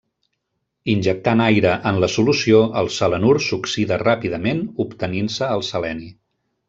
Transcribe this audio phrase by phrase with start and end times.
[0.93, 6.09] Injectant aire en la solució el selenur s'oxida ràpidament obtenint-se el seleni.